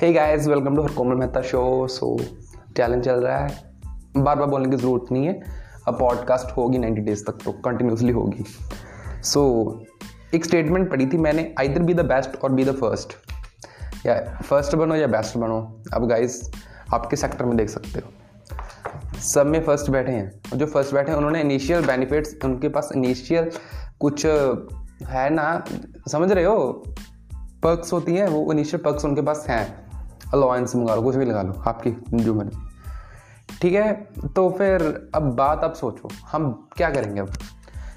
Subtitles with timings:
[0.00, 2.18] Hey guys welcome to her Komal Mehta show so
[2.76, 3.74] challenge चल रहा है।
[4.16, 5.42] बार बार बोलने की ज़रूरत नहीं है।
[5.88, 8.44] अब पॉडकास्ट होगी 90 डेज़ तक तो कंटिन्यूसली होगी।
[9.22, 13.12] सो so, एक स्टेटमेंट पढ़ी थी मैंने आइदर बी द बेस्ट और बी द फ़र्स्ट
[14.06, 16.50] या फ़र्स्ट बनो या बेस्ट बनो। अब गाइस
[16.94, 18.12] आपके सेक्टर में देख सकते हो?
[19.18, 23.50] सब में फ़र्स्ट बैठे हैं। जो फ़र्स्ट बैठे हैं उन्होंने इनिशियल बेनिफिट्स उनके पास इनिशियल
[24.00, 24.26] कुछ
[25.06, 25.64] है ना?
[26.08, 26.84] समझ रहे हो?
[27.62, 29.89] पर्क्स होती हैं वो इनिशियल पर्क्स उनके पास हैं।
[30.34, 32.58] अलाउंस मंगा लो कुछ भी लगा लो आपकी जो मर्ज़ी।
[33.62, 33.92] ठीक है
[34.34, 37.28] तो फिर अब बात अब सोचो हम क्या करेंगे अब?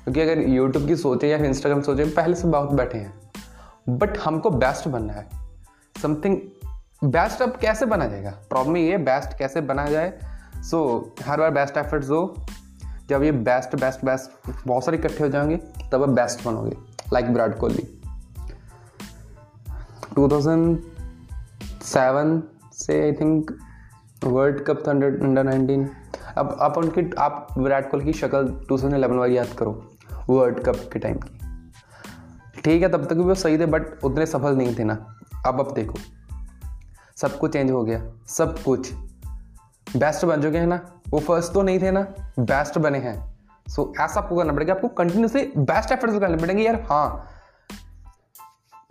[0.04, 3.32] क्योंकि अगर यूट्यूब की सोचे या फिर इंस्टाग्राम सोचें पहले से बहुत बैठे हैं।
[3.90, 5.30] बट हमको बेस्ट बनना है।
[6.02, 6.38] समथिंग
[7.04, 8.32] बेस्ट अब कैसे बना जाएगा?
[8.50, 10.20] प्रॉब्लम ये बेस्ट कैसे बना जाए?
[10.56, 12.36] सो so, हर बार बेस्ट एफर्ट्स हो
[13.10, 15.58] जब ये बेस्ट बेस्ट बेस्ट बहुत सारे इकट्ठे हो जाएँगे
[15.92, 16.78] तब अब बेस्ट बनोगे
[17.14, 18.02] लाइक विराट कोहली।
[21.84, 23.58] 2007 से आई थिंक
[24.24, 25.90] वर्ल्ड कप था अंडर अंडर नाइनटीन
[26.38, 29.92] अब आप उनकी आप विराट कोहली की शक्ल 2011 वाली याद करो
[30.30, 31.40] वर्ल्ड कप के टाइम की।
[32.62, 35.60] ठीक है तब तक भी वो सही थे बट उतने सफल नहीं थे ना। अब
[35.60, 35.96] अब देखो।
[37.16, 38.94] सब कुछ चेंज हो गया। सब कुछ।
[39.98, 42.02] बेस्ट बन चुके हैं ना। वो फ़र्स्ट तो नहीं थे ना।
[42.40, 43.36] बेस्ट बने हैं।
[43.70, 47.26] सो so, ऐसा आपको करना पड़ेगा आपको कंटिन्यूसली बेस्ट एफर्ट्स करने पड़ेंगे यार। हाँ।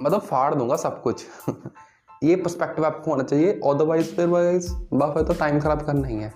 [0.02, 1.26] मतलब फाड़ दूँगा सब कुछ।
[2.22, 6.32] ये पर्सपेक्टिव आपको होना चाहिए। अदरवाइज़ फिर वाइज फिर तो टाइम खराब करना ही है।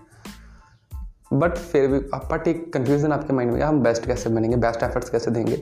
[1.32, 5.10] बट फिर भी आपका एक कंफ्यूजन आपके माइंड में हम बेस्ट कैसे बनेंगे बेस्ट एफर्ट्स
[5.10, 5.56] कैसे देंगे?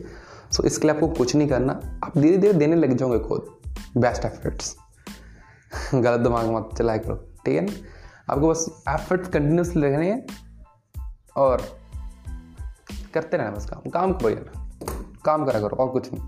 [0.53, 1.73] सो so, इसके लिए आपको कुछ नहीं करना।
[2.05, 3.47] आप धीरे धीरे देने लग जाओगे खुद।
[3.97, 4.77] बेस्ट एफर्ट्स
[5.95, 7.73] गलत दिमाग मत चलाया करो। ठीक है ना?
[8.33, 10.27] आपको बस एफर्ट्स कंटिन्यूसली लगने हैं
[11.37, 11.63] और
[13.15, 14.69] करते रहना बस काम। काम करो यार।
[15.25, 16.23] काम करा करो और कुछ नहीं।